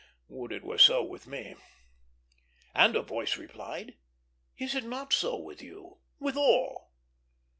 Would 0.29 0.51
it 0.51 0.63
were 0.63 0.79
so 0.79 1.03
with 1.03 1.27
me! 1.27 1.53
And 2.73 2.95
a 2.95 3.03
voice 3.03 3.37
replied, 3.37 3.97
"Is 4.57 4.73
it 4.73 4.83
not 4.83 5.13
so 5.13 5.37
with 5.37 5.61
you? 5.61 5.99
with 6.19 6.35
all?" 6.35 6.89